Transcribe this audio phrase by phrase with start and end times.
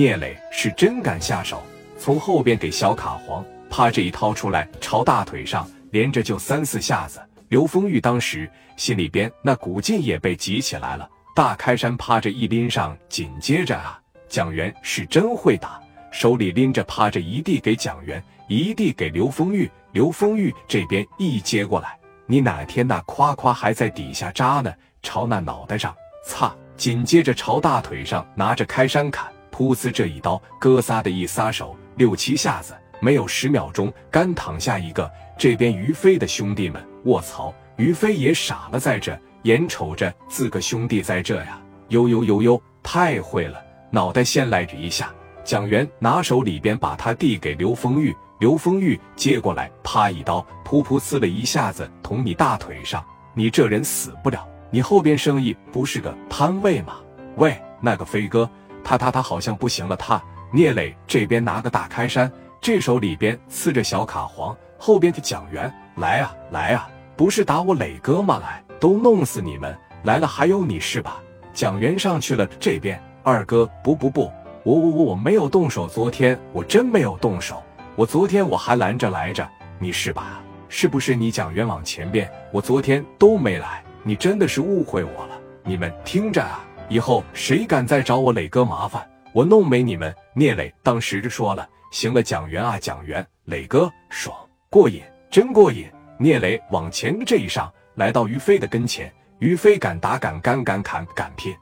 [0.00, 1.62] 聂磊是真敢下手，
[1.98, 7.20] 从后边给小卡皇啪这一掏出来，朝大腿上连着就三四下子。
[7.50, 15.78] 刘丰玉当时心里边那股劲也被挤起来了，大开山趴着一拎上，紧接着啊，蒋元是真会打，
[16.10, 19.70] 手里拎着趴着一递给蒋元，一递给刘丰玉。
[19.92, 21.94] 刘丰玉这边一接过来，
[22.24, 24.72] 你哪天那夸夸还在底下扎呢？
[25.02, 25.94] 朝那脑袋上
[26.24, 29.30] 擦，紧接着朝大腿上拿着开山砍，
[29.60, 35.10] 噗呲这一刀，哥仨的一撒手，六七下子，没有十秒钟，干躺下一个。
[35.36, 37.54] 这边于飞的兄弟们，卧槽！
[37.76, 43.62] 于飞也傻了，在这眼瞅着自个兄弟在这呀，呦呦呦呦，太会了！
[43.90, 45.12] 脑袋先来这一下，
[45.44, 48.16] 蒋元拿手里边把他递给刘丰玉。
[48.38, 53.04] 刘丰玉接过来，啪一刀，噗噗呲了一下子捅你大腿上。
[53.34, 56.94] 你这人死不了，你后边生意不是个摊位吗？
[57.36, 58.48] 喂，那个飞哥，
[58.90, 59.96] 他他他好像不行了。
[59.96, 60.20] 他
[60.52, 68.40] 聂磊这边拿个大开山，这手里边呲着小卡簧，后边的蒋元来啊来啊，不是打我磊哥吗？
[68.42, 69.76] 来，都弄死你们！
[70.02, 71.20] 来了还有你是吧？
[71.52, 74.22] 蒋元上去了，这边二哥不不不，
[74.64, 77.62] 我我我我没有动手，昨天我真没有动手。
[77.94, 80.40] 我昨天我还拦着来着，你是吧？
[80.68, 82.28] 是不是你蒋元往前边？
[82.50, 85.38] 我昨天都没来，你真的是误会我了。
[85.62, 90.12] 你们听着啊，以后谁敢再找我磊哥麻烦，我弄没你们！
[90.34, 94.36] 聂磊当时就说了：“行了，蒋元啊，蒋元，磊哥爽
[94.68, 101.54] 过瘾，真过瘾。”聂磊往前这一上，来到于飞的跟前，于飞敢打敢干敢砍敢拼，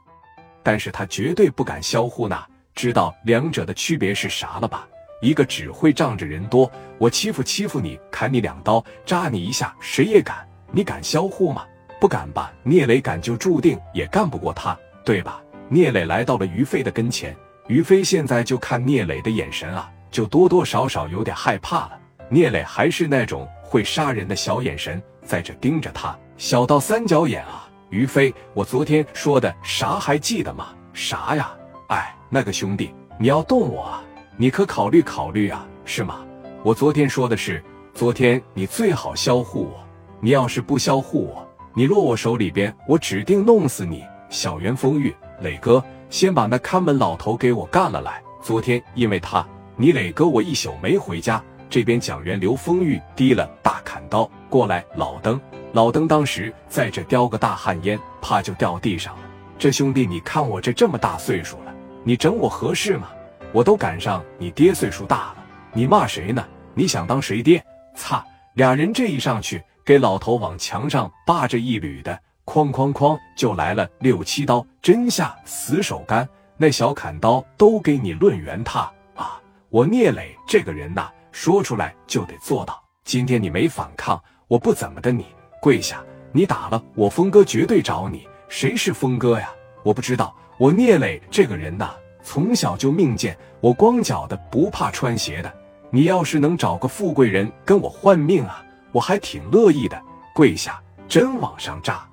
[0.63, 4.87] 但是他绝对不敢销户那，知道两者的区别是啥了吧？
[5.21, 10.37] 一个只会仗着人多，我欺负欺负你，砍你两刀，扎你一下，谁也敢？
[10.71, 11.67] 你敢销户吗？
[12.01, 12.51] 不敢吧？
[12.63, 15.41] 聂磊敢就注定也干不过他，对吧？
[15.69, 17.35] 聂磊来到了于飞的跟前，
[17.67, 21.99] 于飞现在就看聂磊的眼神啊，就多多少少有点害怕了。
[22.29, 27.67] 聂磊还是那种会杀人的小眼神，在这盯着他，小到三角眼啊。
[27.89, 30.67] 于飞，我昨天说的啥还记得吗？
[30.93, 31.51] 啥呀？
[31.87, 34.03] 哎，那个兄弟，你要动我啊？
[34.37, 36.19] 你可考虑考虑啊，是吗？
[36.63, 39.83] 我昨天说的是，昨天你最好销户我。
[40.19, 44.03] 你要是不销户我，你落我手里边，我指定弄死你。
[44.29, 48.21] 小袁风玉，磊哥，先把那看门老头给我干了来。
[48.43, 49.45] 昨天因为他，
[49.75, 51.43] 你磊哥我一宿没回家。
[51.67, 55.39] 这边蒋元刘风玉提了大砍刀过来，老登，
[55.73, 59.21] 老登当时在这叼个大旱烟，怕就掉地上了。
[59.57, 61.73] 这兄弟，你看我这这么大岁数了，
[62.03, 63.09] 你整我合适吗？
[63.51, 65.37] 我都赶上你爹岁数大了，
[65.73, 66.47] 你骂谁呢？
[66.75, 67.63] 你想当谁爹？
[67.95, 68.23] 擦！
[68.53, 76.27] 俩人这一上去，给老头往墙上扒着一捋的，哐哐哐就来了六七刀，真下死手干。
[76.57, 79.39] 那小砍刀都给你抡圆他啊！
[79.69, 82.81] 我聂磊这个人呐，说出来就得做到。
[83.03, 85.27] 今天你没反抗，我不怎么的，你
[85.61, 88.27] 跪下，你打了我峰哥绝对找你。
[88.47, 89.51] 谁是峰哥呀？
[89.83, 90.35] 我不知道。
[90.57, 91.91] 我聂磊这个人呐。
[92.23, 95.53] 从小就命贱，我光脚的不怕穿鞋的。
[95.91, 100.01] 你要是能找个富贵人跟我换命啊，我还挺乐意的。
[100.33, 102.08] 跪下，真往上扎。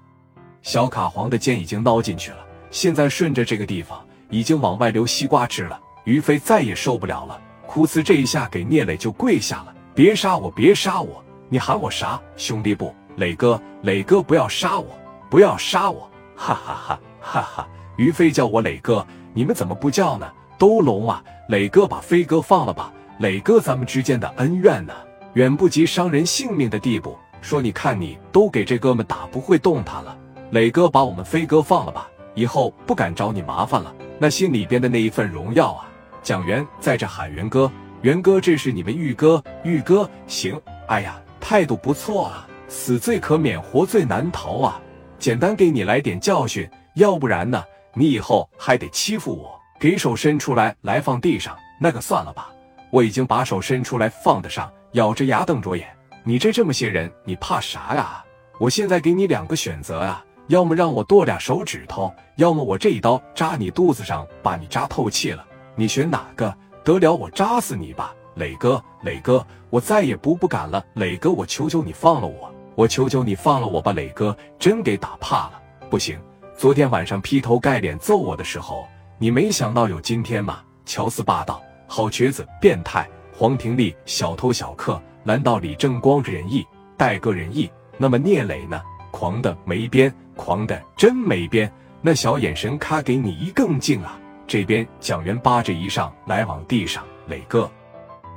[0.66, 2.38] 小卡黄的剑已经捞进去了，
[2.72, 5.78] 现在顺着这个地方已经往外流西瓜汁了。
[6.02, 9.72] 于飞再也受不了了，哭呲这一下给聂磊就跪下了。
[9.94, 11.22] 别杀我，别杀我！
[11.48, 12.20] 你喊我啥？
[12.36, 14.88] 兄弟不，磊哥，磊哥不要杀我，
[15.30, 16.10] 不要杀我！
[16.34, 17.68] 哈哈哈哈哈！
[17.96, 19.06] 于飞叫我磊哥。
[19.34, 20.28] 你们怎么不叫呢？
[20.58, 21.22] 都聋啊！
[21.48, 22.92] 磊哥，把飞哥放了吧。
[23.20, 24.92] 磊哥，咱们之间的恩怨呢，
[25.34, 27.16] 远不及伤人性命的地步。
[27.40, 30.18] 说你看你都给这哥们打不会动弹了。
[30.50, 33.92] 磊哥，把我们飞哥放了吧，以后不敢找你麻烦了。
[34.18, 35.88] 那心里边的那一份荣耀啊！
[36.22, 37.70] 蒋元在这喊元哥，
[38.02, 40.58] 元哥，这是你们玉哥，玉哥行。
[40.86, 44.80] 哎呀，态度不错啊，死罪可免，活罪难逃啊！
[45.18, 47.62] 简单给你来点教训，要不然呢？
[47.94, 52.50] 你以后还得欺负我，给手伸出来，来放地上，那个算了吧。
[52.90, 55.88] 我已经把手伸出来放得上，咬着牙瞪着眼。
[56.22, 58.24] 你这这么些人，你怕啥呀？
[58.58, 65.44] 我现在给你两个选择啊，要么让我剁俩手指头，要么我这一刀扎你肚子上，把你扎透气了。
[65.74, 66.54] 你选哪个？
[66.84, 70.84] 得了，我扎死你吧，磊哥，磊哥，我再也不不敢了。
[70.94, 75.60] 磊哥，我求求你放了我，我求求你放了我吧，磊哥，真给打怕了，
[75.90, 76.16] 不行。
[76.56, 78.86] 昨天晚上劈头盖脸揍我的时候，
[79.18, 80.60] 你没想到有今天吗？
[80.84, 86.64] 乔斯霸道，好瘸子，变态，黄庭丽，小偷小客，难道李正光仁义，
[86.96, 87.68] 戴哥仁义？
[87.98, 88.80] 那么聂磊呢？
[89.16, 91.72] 狂的没边，狂的真没边。
[92.02, 94.18] 那小眼神，咔给你一更劲啊！
[94.46, 97.70] 这边蒋元扒着一上来往地上，磊哥，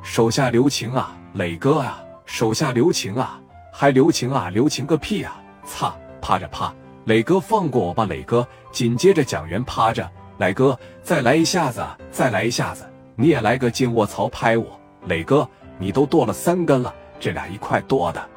[0.01, 3.37] 手下留情啊，磊哥啊，手下留情啊，
[3.73, 5.41] 还留情啊，留情个屁啊！
[5.65, 6.73] 擦，趴着趴，
[7.03, 8.47] 磊哥放过我吧，磊哥。
[8.71, 15.45] 紧接着蒋元趴着，磊哥再来一下子，再来一下子，你也来个进卧槽拍我，磊哥，
[15.77, 18.29] 你都剁了三根了，这俩一块剁的。